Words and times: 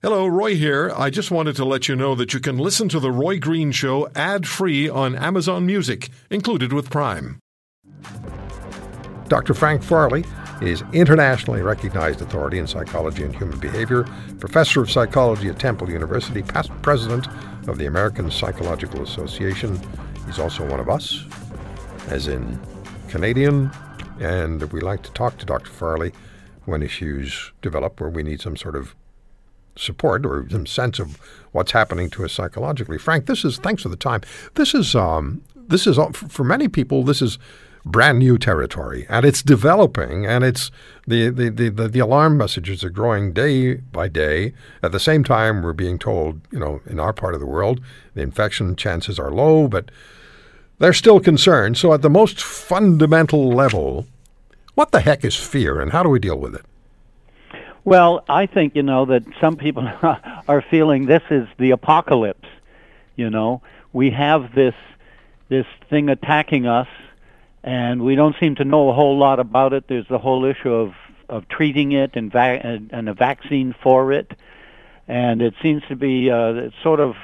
Hello, 0.00 0.28
Roy 0.28 0.54
here. 0.54 0.92
I 0.96 1.10
just 1.10 1.32
wanted 1.32 1.56
to 1.56 1.64
let 1.64 1.88
you 1.88 1.96
know 1.96 2.14
that 2.14 2.32
you 2.32 2.38
can 2.38 2.56
listen 2.56 2.88
to 2.90 3.00
The 3.00 3.10
Roy 3.10 3.40
Green 3.40 3.72
Show 3.72 4.08
ad 4.14 4.46
free 4.46 4.88
on 4.88 5.16
Amazon 5.16 5.66
Music, 5.66 6.08
included 6.30 6.72
with 6.72 6.88
Prime. 6.88 7.40
Dr. 9.26 9.54
Frank 9.54 9.82
Farley 9.82 10.24
is 10.62 10.84
internationally 10.92 11.62
recognized 11.62 12.22
authority 12.22 12.60
in 12.60 12.68
psychology 12.68 13.24
and 13.24 13.34
human 13.34 13.58
behavior, 13.58 14.04
professor 14.38 14.80
of 14.80 14.88
psychology 14.88 15.48
at 15.48 15.58
Temple 15.58 15.90
University, 15.90 16.44
past 16.44 16.70
president 16.80 17.26
of 17.66 17.78
the 17.78 17.86
American 17.86 18.30
Psychological 18.30 19.02
Association. 19.02 19.80
He's 20.26 20.38
also 20.38 20.64
one 20.70 20.78
of 20.78 20.88
us, 20.88 21.24
as 22.06 22.28
in 22.28 22.60
Canadian, 23.08 23.72
and 24.20 24.62
we 24.72 24.80
like 24.80 25.02
to 25.02 25.10
talk 25.10 25.38
to 25.38 25.44
Dr. 25.44 25.72
Farley 25.72 26.12
when 26.66 26.84
issues 26.84 27.50
develop 27.62 28.00
where 28.00 28.10
we 28.10 28.22
need 28.22 28.40
some 28.40 28.56
sort 28.56 28.76
of 28.76 28.94
support 29.78 30.26
or 30.26 30.46
some 30.50 30.66
sense 30.66 30.98
of 30.98 31.18
what's 31.52 31.72
happening 31.72 32.10
to 32.10 32.24
us 32.24 32.32
psychologically. 32.32 32.98
Frank, 32.98 33.26
this 33.26 33.44
is 33.44 33.58
thanks 33.58 33.82
for 33.82 33.88
the 33.88 33.96
time. 33.96 34.22
This 34.54 34.74
is 34.74 34.94
um, 34.94 35.42
this 35.54 35.86
is 35.86 35.98
for 36.12 36.44
many 36.44 36.68
people. 36.68 37.04
This 37.04 37.22
is 37.22 37.38
brand 37.84 38.18
new 38.18 38.38
territory, 38.38 39.06
and 39.08 39.24
it's 39.24 39.42
developing, 39.42 40.26
and 40.26 40.44
it's 40.44 40.70
the 41.06 41.30
the, 41.30 41.48
the, 41.48 41.68
the, 41.70 41.88
the 41.88 41.98
alarm 41.98 42.36
messages 42.36 42.84
are 42.84 42.90
growing 42.90 43.32
day 43.32 43.74
by 43.74 44.08
day. 44.08 44.52
At 44.82 44.92
the 44.92 45.00
same 45.00 45.24
time, 45.24 45.62
we're 45.62 45.72
being 45.72 45.98
told, 45.98 46.40
you 46.50 46.58
know, 46.58 46.80
in 46.86 47.00
our 47.00 47.12
part 47.12 47.34
of 47.34 47.40
the 47.40 47.46
world, 47.46 47.80
the 48.14 48.22
infection 48.22 48.76
chances 48.76 49.18
are 49.18 49.30
low, 49.30 49.68
but 49.68 49.90
they're 50.78 50.92
still 50.92 51.20
concerned. 51.20 51.76
So, 51.78 51.92
at 51.92 52.02
the 52.02 52.10
most 52.10 52.40
fundamental 52.40 53.48
level, 53.48 54.06
what 54.74 54.92
the 54.92 55.00
heck 55.00 55.24
is 55.24 55.36
fear, 55.36 55.80
and 55.80 55.92
how 55.92 56.02
do 56.02 56.08
we 56.08 56.18
deal 56.18 56.38
with 56.38 56.54
it? 56.54 56.64
Well, 57.84 58.24
I 58.28 58.46
think 58.46 58.74
you 58.74 58.82
know 58.82 59.06
that 59.06 59.24
some 59.40 59.56
people 59.56 59.88
are 60.48 60.62
feeling 60.70 61.06
this 61.06 61.22
is 61.30 61.48
the 61.58 61.70
apocalypse. 61.70 62.48
You 63.16 63.30
know, 63.30 63.62
we 63.92 64.10
have 64.10 64.54
this 64.54 64.74
this 65.48 65.66
thing 65.88 66.08
attacking 66.08 66.66
us, 66.66 66.88
and 67.62 68.02
we 68.02 68.14
don't 68.14 68.36
seem 68.38 68.54
to 68.56 68.64
know 68.64 68.90
a 68.90 68.92
whole 68.92 69.16
lot 69.18 69.40
about 69.40 69.72
it. 69.72 69.84
There's 69.88 70.06
the 70.08 70.18
whole 70.18 70.44
issue 70.44 70.72
of 70.72 70.94
of 71.28 71.48
treating 71.48 71.92
it 71.92 72.12
and 72.14 72.30
va- 72.32 72.60
and 72.64 73.08
a 73.08 73.14
vaccine 73.14 73.74
for 73.82 74.12
it, 74.12 74.32
and 75.06 75.40
it 75.42 75.54
seems 75.62 75.82
to 75.88 75.96
be 75.96 76.30
uh, 76.30 76.70
sort 76.82 77.00
of 77.00 77.14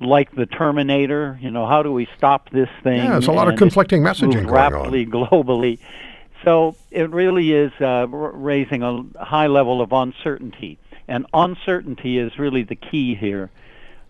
like 0.00 0.34
the 0.34 0.46
Terminator. 0.46 1.38
You 1.40 1.50
know, 1.50 1.66
how 1.66 1.82
do 1.82 1.92
we 1.92 2.08
stop 2.16 2.50
this 2.50 2.68
thing? 2.82 2.98
Yeah, 2.98 3.10
there's 3.12 3.28
a 3.28 3.32
lot 3.32 3.48
of 3.48 3.56
conflicting 3.56 4.02
messaging 4.02 4.32
going 4.34 4.48
rapidly 4.48 5.04
on. 5.06 5.10
globally. 5.10 5.78
So 6.44 6.76
it 6.90 7.10
really 7.10 7.52
is 7.52 7.72
uh, 7.80 8.06
raising 8.08 8.82
a 8.82 9.24
high 9.24 9.46
level 9.46 9.80
of 9.80 9.92
uncertainty. 9.92 10.78
And 11.08 11.26
uncertainty 11.32 12.18
is 12.18 12.38
really 12.38 12.62
the 12.62 12.76
key 12.76 13.14
here. 13.14 13.50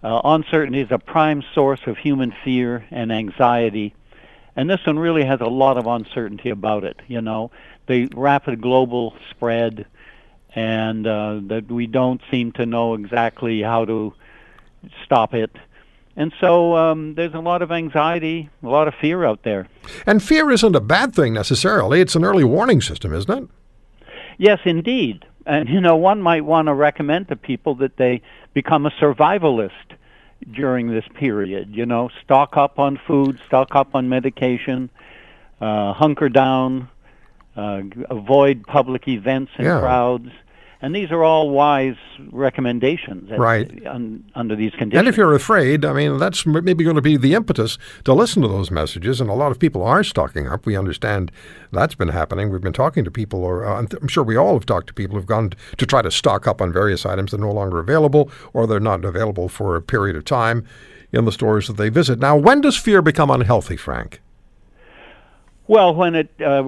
Uh, 0.02 0.20
uncertainty 0.24 0.80
is 0.80 0.90
a 0.90 0.98
prime 0.98 1.42
source 1.54 1.80
of 1.86 1.96
human 1.96 2.34
fear 2.44 2.84
and 2.90 3.12
anxiety. 3.12 3.94
And 4.56 4.68
this 4.68 4.84
one 4.84 4.98
really 4.98 5.24
has 5.24 5.40
a 5.40 5.46
lot 5.46 5.78
of 5.78 5.86
uncertainty 5.86 6.50
about 6.50 6.84
it. 6.84 7.00
You 7.06 7.20
know, 7.20 7.50
the 7.86 8.08
rapid 8.14 8.60
global 8.60 9.14
spread, 9.30 9.86
and 10.54 11.06
uh, 11.06 11.40
that 11.44 11.70
we 11.70 11.86
don't 11.86 12.20
seem 12.30 12.52
to 12.52 12.66
know 12.66 12.94
exactly 12.94 13.62
how 13.62 13.84
to 13.86 14.14
stop 15.04 15.34
it. 15.34 15.50
And 16.16 16.32
so 16.40 16.76
um, 16.76 17.14
there's 17.14 17.32
a 17.34 17.40
lot 17.40 17.62
of 17.62 17.72
anxiety, 17.72 18.50
a 18.62 18.68
lot 18.68 18.86
of 18.86 18.94
fear 19.00 19.24
out 19.24 19.44
there. 19.44 19.66
And 20.06 20.22
fear 20.22 20.50
isn't 20.50 20.76
a 20.76 20.80
bad 20.80 21.14
thing 21.14 21.32
necessarily. 21.32 22.00
It's 22.00 22.14
an 22.14 22.24
early 22.24 22.44
warning 22.44 22.80
system, 22.82 23.14
isn't 23.14 23.30
it? 23.44 23.48
Yes, 24.36 24.58
indeed. 24.64 25.24
And, 25.46 25.68
you 25.68 25.80
know, 25.80 25.96
one 25.96 26.20
might 26.20 26.44
want 26.44 26.68
to 26.68 26.74
recommend 26.74 27.28
to 27.28 27.36
people 27.36 27.74
that 27.76 27.96
they 27.96 28.20
become 28.52 28.84
a 28.86 28.90
survivalist 28.90 29.70
during 30.52 30.88
this 30.88 31.04
period. 31.14 31.70
You 31.74 31.86
know, 31.86 32.10
stock 32.22 32.56
up 32.56 32.78
on 32.78 33.00
food, 33.06 33.40
stock 33.46 33.74
up 33.74 33.94
on 33.94 34.08
medication, 34.08 34.90
uh, 35.60 35.92
hunker 35.94 36.28
down, 36.28 36.88
uh, 37.56 37.82
avoid 38.10 38.64
public 38.66 39.08
events 39.08 39.52
and 39.56 39.66
Yeah. 39.66 39.80
crowds. 39.80 40.28
And 40.84 40.92
these 40.92 41.12
are 41.12 41.22
all 41.22 41.48
wise 41.50 41.94
recommendations 42.32 43.30
at- 43.30 43.38
Right. 43.38 43.70
un, 43.86 44.24
under 44.34 44.56
these 44.56 44.72
conditions. 44.72 44.98
And 44.98 45.06
if 45.08 45.16
you're 45.16 45.32
afraid, 45.32 45.84
I 45.84 45.92
mean, 45.92 46.18
that's 46.18 46.44
maybe 46.44 46.82
going 46.82 46.96
to 46.96 47.02
be 47.02 47.16
the 47.16 47.34
impetus 47.34 47.78
to 48.04 48.12
listen 48.12 48.42
to 48.42 48.48
those 48.48 48.72
messages. 48.72 49.20
And 49.20 49.30
a 49.30 49.34
lot 49.34 49.52
of 49.52 49.60
people 49.60 49.84
are 49.84 50.02
stocking 50.02 50.48
up. 50.48 50.66
We 50.66 50.76
understand 50.76 51.30
that's 51.70 51.94
been 51.94 52.08
happening. 52.08 52.50
We've 52.50 52.60
been 52.60 52.72
talking 52.72 53.04
to 53.04 53.12
people, 53.12 53.44
or 53.44 53.64
uh, 53.64 53.78
I'm 54.00 54.08
sure 54.08 54.24
we 54.24 54.34
all 54.36 54.54
have 54.54 54.66
talked 54.66 54.88
to 54.88 54.94
people 54.94 55.16
who've 55.16 55.24
gone 55.24 55.52
to 55.76 55.86
try 55.86 56.02
to 56.02 56.10
stock 56.10 56.48
up 56.48 56.60
on 56.60 56.72
various 56.72 57.06
items 57.06 57.30
that 57.30 57.38
are 57.38 57.44
no 57.46 57.52
longer 57.52 57.78
available, 57.78 58.28
or 58.52 58.66
they're 58.66 58.80
not 58.80 59.04
available 59.04 59.48
for 59.48 59.76
a 59.76 59.80
period 59.82 60.16
of 60.16 60.24
time 60.24 60.66
in 61.12 61.24
the 61.26 61.32
stores 61.32 61.68
that 61.68 61.76
they 61.76 61.90
visit. 61.90 62.18
Now, 62.18 62.36
when 62.36 62.60
does 62.60 62.76
fear 62.76 63.02
become 63.02 63.30
unhealthy, 63.30 63.76
Frank? 63.76 64.20
Well, 65.68 65.94
when 65.94 66.16
it 66.16 66.28
uh, 66.44 66.64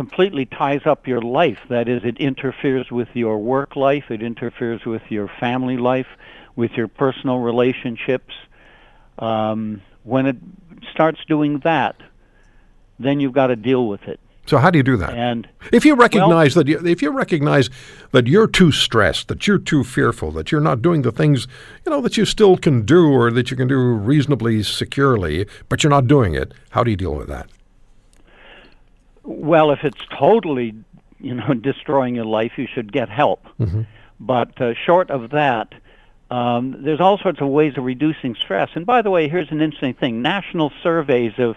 completely 0.00 0.46
ties 0.46 0.80
up 0.86 1.06
your 1.06 1.20
life, 1.20 1.58
that 1.68 1.86
is, 1.86 2.02
it 2.04 2.16
interferes 2.16 2.90
with 2.90 3.08
your 3.12 3.36
work 3.36 3.76
life, 3.76 4.10
it 4.10 4.22
interferes 4.22 4.86
with 4.86 5.02
your 5.10 5.28
family 5.38 5.76
life, 5.76 6.06
with 6.56 6.70
your 6.72 6.88
personal 6.88 7.38
relationships. 7.40 8.32
Um, 9.18 9.82
when 10.04 10.24
it 10.24 10.36
starts 10.90 11.20
doing 11.28 11.58
that, 11.64 11.96
then 12.98 13.20
you've 13.20 13.34
got 13.34 13.48
to 13.48 13.56
deal 13.56 13.88
with 13.88 14.04
it. 14.04 14.18
So, 14.46 14.56
how 14.56 14.70
do 14.70 14.78
you 14.78 14.82
do 14.82 14.96
that? 14.96 15.12
And 15.12 15.46
If 15.70 15.84
you 15.84 15.94
recognize 15.94 16.54
that, 16.54 16.66
you, 16.66 16.78
if 16.86 17.02
you 17.02 17.10
recognize 17.10 17.68
that 18.12 18.26
you're 18.26 18.46
too 18.46 18.72
stressed, 18.72 19.28
that 19.28 19.46
you're 19.46 19.58
too 19.58 19.84
fearful, 19.84 20.30
that 20.30 20.50
you're 20.50 20.62
not 20.62 20.80
doing 20.80 21.02
the 21.02 21.12
things, 21.12 21.46
you 21.84 21.90
know, 21.92 22.00
that 22.00 22.16
you 22.16 22.24
still 22.24 22.56
can 22.56 22.86
do 22.86 23.12
or 23.12 23.30
that 23.32 23.50
you 23.50 23.56
can 23.58 23.68
do 23.68 23.76
reasonably 23.76 24.62
securely, 24.62 25.46
but 25.68 25.82
you're 25.82 25.90
not 25.90 26.06
doing 26.06 26.32
it, 26.32 26.54
how 26.70 26.82
do 26.82 26.90
you 26.90 26.96
deal 26.96 27.14
with 27.14 27.28
that? 27.28 27.50
Well, 29.30 29.70
if 29.70 29.84
it's 29.84 30.00
totally, 30.18 30.74
you 31.20 31.34
know, 31.34 31.54
destroying 31.70 32.14
your 32.16 32.24
life, 32.24 32.52
you 32.56 32.66
should 32.72 32.92
get 32.92 33.08
help. 33.08 33.46
But 34.18 34.60
uh, 34.60 34.74
short 34.74 35.10
of 35.10 35.30
that, 35.30 35.72
um, 36.30 36.82
there's 36.84 37.00
all 37.00 37.16
sorts 37.18 37.40
of 37.40 37.48
ways 37.48 37.74
of 37.78 37.84
reducing 37.84 38.34
stress. 38.34 38.68
And 38.74 38.84
by 38.84 39.02
the 39.02 39.10
way, 39.10 39.28
here's 39.28 39.50
an 39.50 39.60
interesting 39.60 39.94
thing: 39.94 40.20
national 40.22 40.72
surveys 40.82 41.32
of 41.38 41.56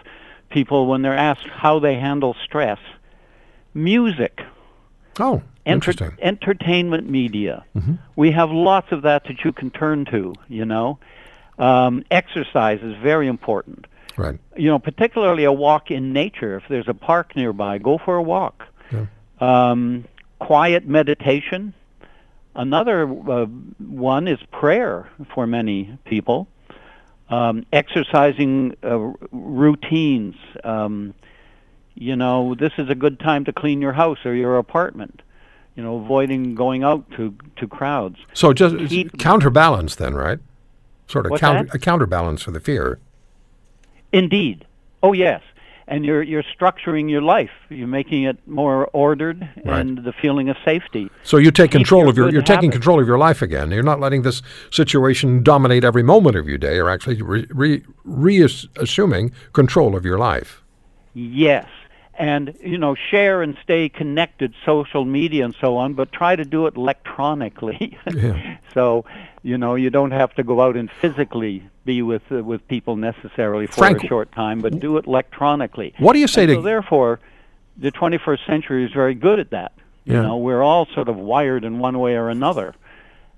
people 0.50 0.88
when 0.88 1.02
they're 1.02 1.18
asked 1.18 1.48
how 1.48 1.80
they 1.80 1.96
handle 1.96 2.36
stress, 2.46 2.80
music, 3.74 4.42
Oh, 5.20 5.42
enter- 5.66 5.92
interesting. 5.92 6.12
entertainment 6.22 7.10
media. 7.10 7.66
We 8.16 8.32
have 8.32 8.50
lots 8.52 8.92
of 8.92 9.02
that 9.04 9.24
that 9.26 9.44
you 9.44 9.52
can 9.52 9.70
turn 9.72 10.06
to. 10.06 10.34
You 10.48 10.66
know, 10.66 11.00
um, 11.60 12.04
exercise 12.12 12.80
is 12.82 12.96
very 13.02 13.28
important 13.28 13.86
Right. 14.18 14.40
you 14.56 14.70
know, 14.70 14.80
particularly 14.80 15.44
a 15.44 15.52
walk 15.52 15.92
in 15.92 16.14
nature. 16.14 16.58
If 16.58 16.64
there's 16.70 16.88
a 16.88 16.94
park 16.94 17.36
nearby, 17.36 17.78
go 17.78 17.98
for 17.98 18.16
a 18.16 18.22
walk. 18.22 18.64
Yeah. 18.92 19.06
Um, 19.40 20.06
quiet 20.40 20.88
meditation. 20.88 21.74
Another 22.56 23.04
uh, 23.04 23.46
one 23.80 24.28
is 24.28 24.40
prayer 24.52 25.10
for 25.34 25.48
many 25.48 25.98
people. 26.06 26.48
Um, 27.30 27.66
exercising 27.74 28.76
uh, 28.84 29.12
routines. 29.32 30.36
Um, 30.64 31.16
you 31.96 32.16
know, 32.16 32.56
this 32.56 32.74
is 32.78 32.90
a 32.90 32.96
good 32.96 33.20
time 33.20 33.46
to 33.46 33.54
clean 33.54 33.82
your 33.82 33.94
house 33.94 34.20
or 34.26 34.36
your 34.36 34.58
apartment. 34.58 35.22
You 35.76 35.82
know, 35.82 35.98
avoiding 35.98 36.54
going 36.54 36.84
out 36.84 37.10
to 37.18 37.36
to 37.56 37.68
crowds. 37.68 38.18
So 38.34 38.54
just 38.54 38.78
Keep- 38.90 39.18
counterbalance 39.18 39.96
then, 39.96 40.14
right? 40.14 40.40
Sort 41.08 41.26
of 41.26 41.40
counter, 41.40 41.70
a 41.74 41.80
counterbalance 41.80 42.44
for 42.44 42.52
the 42.52 42.60
fear. 42.60 43.00
Indeed. 44.14 44.66
Oh 45.02 45.12
yes. 45.14 45.42
And 45.86 46.06
you're 46.06 46.24
you're 46.24 46.44
structuring 46.44 47.10
your 47.10 47.22
life. 47.22 47.52
You're 47.70 47.88
making 47.88 48.24
it 48.24 48.38
more 48.48 48.90
ordered 48.94 49.42
Right. 49.66 49.80
and 49.82 49.98
the 50.06 50.14
feeling 50.14 50.48
of 50.48 50.56
safety. 50.64 51.10
So 51.24 51.36
you 51.36 51.52
take 51.52 51.72
Keep 51.72 51.80
control 51.80 52.04
your 52.04 52.10
of 52.12 52.18
your 52.18 52.30
you're 52.32 52.42
taking 52.42 52.72
control 52.72 53.02
of 53.02 53.08
your 53.08 53.18
life 53.18 53.42
again. 53.42 53.70
You're 53.72 53.84
not 53.84 54.00
letting 54.00 54.22
this 54.22 54.42
situation 54.72 55.44
dominate 55.44 55.84
every 55.84 56.04
moment 56.04 56.38
of 56.38 56.48
your 56.48 56.58
day. 56.58 56.76
You're 56.76 56.90
actually 56.90 57.22
re, 57.22 57.46
re, 57.50 57.84
reassuming 58.06 59.34
control 59.52 59.96
of 59.98 60.06
your 60.06 60.18
life. 60.18 60.64
Yes. 61.14 61.68
And 62.16 62.56
you 62.62 62.78
know, 62.78 62.96
share 62.96 63.42
and 63.42 63.58
stay 63.64 63.90
connected, 63.90 64.54
social 64.66 65.04
media 65.04 65.46
and 65.46 65.56
so 65.60 65.78
on, 65.78 65.96
but 65.96 66.12
try 66.12 66.36
to 66.36 66.46
do 66.46 66.68
it 66.68 66.76
electronically. 66.76 67.98
Yeah. 68.14 68.58
so, 68.74 69.06
you 69.42 69.58
know, 69.58 69.74
you 69.76 69.90
don't 69.90 70.12
have 70.12 70.34
to 70.36 70.44
go 70.44 70.62
out 70.62 70.78
and 70.78 70.92
physically 71.02 71.64
be 71.86 72.02
with 72.04 72.22
uh, 72.32 72.44
with 72.44 72.68
people 72.68 72.96
necessarily 72.96 73.66
for 73.66 73.74
Frank- 73.74 74.04
a 74.04 74.08
short 74.08 74.32
time, 74.32 74.62
but 74.62 74.80
do 74.80 74.98
it 74.98 75.08
electronically. 75.08 75.94
What 75.98 76.14
do 76.14 76.20
you 76.20 76.28
say 76.28 76.44
And 76.44 76.50
to 76.50 76.56
so 76.56 76.62
therefore, 76.62 77.20
the 77.78 77.92
21st 77.92 78.46
century 78.46 78.86
is 78.86 78.92
very 78.92 79.16
good 79.16 79.40
at 79.40 79.50
that. 79.50 79.72
You 80.06 80.22
know, 80.22 80.38
we're 80.38 80.62
all 80.62 80.86
sort 80.94 81.08
of 81.08 81.16
wired 81.16 81.64
in 81.64 81.80
one 81.80 81.98
way 81.98 82.16
or 82.16 82.30
another, 82.30 82.76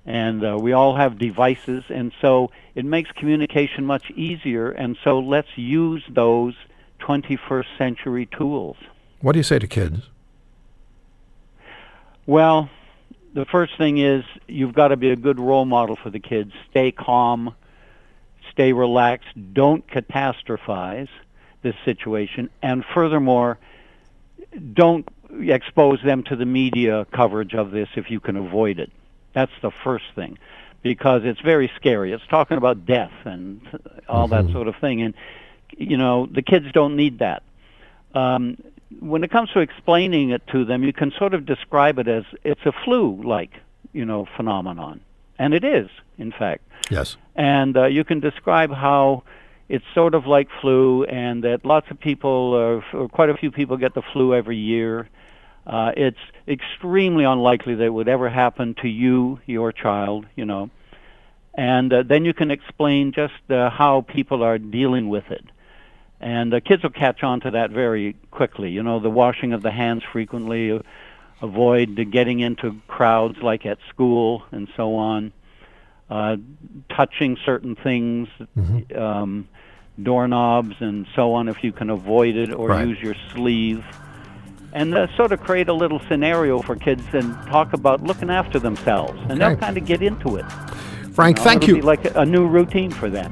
and 0.06 0.44
uh, 0.44 0.58
we 0.60 0.74
all 0.74 0.96
have 0.96 1.18
devices, 1.20 1.84
and 1.90 2.12
so 2.22 2.50
it 2.74 2.86
makes 2.86 3.12
communication 3.12 3.86
much 3.86 4.10
easier. 4.12 4.72
And 4.72 4.98
so 5.04 5.20
let's 5.20 5.48
use 5.56 6.04
those 6.10 6.56
21st 7.06 7.66
century 7.78 8.26
tools. 8.38 8.78
what 9.22 9.34
do 9.34 9.40
you 9.40 9.44
say 9.44 9.60
to 9.60 9.68
kids? 9.68 10.10
Well, 12.26 12.70
the 13.34 13.46
first 13.46 13.78
thing 13.78 13.98
is 13.98 14.24
you've 14.48 14.74
got 14.74 14.90
to 14.90 14.98
be 14.98 15.10
a 15.12 15.16
good 15.16 15.40
role 15.40 15.66
model 15.66 15.96
for 15.96 16.10
the 16.10 16.20
kids. 16.20 16.52
Stay 16.72 16.92
calm, 16.92 17.54
stay 18.52 18.74
relaxed, 18.74 19.28
don't 19.54 19.86
catastrophize 19.88 21.10
this 21.62 21.76
situation, 21.84 22.50
and 22.62 22.84
furthermore, 22.94 23.58
don't 24.74 25.08
expose 25.42 26.00
them 26.04 26.24
to 26.24 26.36
the 26.36 26.46
media 26.46 27.06
coverage 27.12 27.54
of 27.54 27.72
this 27.72 27.90
if 27.96 28.10
you 28.10 28.20
can 28.20 28.36
avoid 28.38 28.80
it. 28.80 28.92
That's 29.34 29.52
the 29.62 29.72
first 29.72 30.06
thing, 30.16 30.38
because 30.82 31.24
it's 31.26 31.42
very 31.42 31.70
scary. 31.76 32.14
It's 32.14 32.26
talking 32.28 32.58
about 32.58 32.86
death 32.86 33.12
and 33.26 33.62
all 34.08 34.28
Mm-hmm. 34.30 34.48
that 34.48 34.54
sort 34.54 34.68
of 34.68 34.76
thing, 34.78 35.02
and 35.02 35.14
you 35.78 35.98
know 35.98 36.26
the 36.26 36.42
kids 36.42 36.66
don't 36.74 36.96
need 36.96 37.20
that. 37.20 37.44
Um, 38.14 38.58
when 39.00 39.24
it 39.24 39.32
comes 39.32 39.50
to 39.52 39.60
explaining 39.60 40.30
it 40.30 40.46
to 40.48 40.66
them, 40.66 40.84
you 40.84 40.94
can 40.94 41.12
sort 41.18 41.34
of 41.34 41.46
describe 41.46 42.00
it 42.00 42.08
as 42.08 42.24
it's 42.44 42.66
a 42.66 42.72
flu-like, 42.84 43.52
you 43.94 44.06
know, 44.06 44.28
phenomenon, 44.38 45.02
and 45.38 45.54
it 45.54 45.64
is, 45.64 45.90
in 46.18 46.32
fact. 46.32 46.64
Yes. 46.90 47.18
And 47.36 47.76
uh, 47.76 47.86
you 47.86 48.04
can 48.04 48.20
describe 48.20 48.72
how 48.72 49.24
it's 49.68 49.86
sort 49.94 50.14
of 50.14 50.28
like 50.28 50.48
flu, 50.62 51.04
and 51.06 51.44
that 51.44 51.66
lots 51.66 51.90
of 51.90 52.00
people, 52.00 52.82
uh, 52.94 52.98
or 52.98 53.10
quite 53.10 53.30
a 53.30 53.36
few 53.36 53.52
people, 53.52 53.78
get 53.78 53.96
the 53.96 54.04
flu 54.14 54.34
every 54.34 54.58
year. 54.58 55.10
Uh, 55.66 55.92
it's 55.98 56.20
extremely 56.48 57.24
unlikely 57.24 57.74
that 57.76 57.84
it 57.84 57.94
would 57.94 58.08
ever 58.08 58.30
happen 58.30 58.76
to 58.82 58.88
you, 58.88 59.40
your 59.48 59.72
child, 59.72 60.26
you 60.36 60.46
know. 60.46 60.70
And 61.58 61.92
uh, 61.92 62.04
then 62.04 62.26
you 62.26 62.34
can 62.34 62.52
explain 62.52 63.14
just 63.14 63.34
uh, 63.50 63.70
how 63.72 64.02
people 64.02 64.44
are 64.44 64.60
dealing 64.60 65.10
with 65.10 65.32
it. 65.32 65.44
And 66.26 66.56
uh, 66.56 66.60
kids 66.60 66.82
will 66.82 66.90
catch 66.90 67.22
on 67.22 67.40
to 67.42 67.52
that 67.52 67.70
very 67.70 68.16
quickly. 68.32 68.72
You 68.72 68.82
know, 68.82 69.00
the 69.00 69.12
washing 69.12 69.54
of 69.54 69.62
the 69.62 69.70
hands 69.70 70.02
frequently, 70.12 70.72
uh, 70.72 70.80
avoid 71.40 71.96
the 71.96 72.04
getting 72.04 72.40
into 72.40 72.82
crowds 72.88 73.38
like 73.44 73.64
at 73.68 73.78
school 73.90 74.42
and 74.50 74.68
so 74.76 74.96
on, 74.96 75.32
uh, 76.10 76.38
touching 76.90 77.38
certain 77.46 77.76
things, 77.76 78.28
um, 78.96 79.48
doorknobs 80.02 80.76
and 80.80 81.06
so 81.16 81.36
on 81.36 81.48
if 81.48 81.64
you 81.64 81.72
can 81.72 81.92
avoid 81.92 82.36
it, 82.36 82.52
or 82.52 82.70
Right. 82.70 82.88
use 82.88 83.00
your 83.00 83.16
sleeve. 83.36 83.86
And 84.74 84.96
uh, 84.96 85.16
sort 85.16 85.32
of 85.32 85.42
create 85.42 85.70
a 85.70 85.74
little 85.74 86.02
scenario 86.10 86.60
for 86.64 86.76
kids 86.76 87.04
and 87.14 87.36
talk 87.46 87.72
about 87.74 88.02
looking 88.02 88.32
after 88.32 88.58
themselves. 88.58 89.22
And 89.30 89.40
they'll 89.40 89.56
kind 89.56 89.78
of 89.78 89.86
get 89.86 90.02
into 90.02 90.38
it. 90.38 90.46
Frank, 91.14 91.38
know, 91.38 91.44
thank 91.44 91.64
it'll 91.64 91.76
you. 91.76 91.82
Be 91.82 91.88
like 91.88 92.04
a, 92.06 92.22
a 92.22 92.26
new 92.26 92.48
routine 92.48 92.90
for 92.90 93.12
them. 93.12 93.32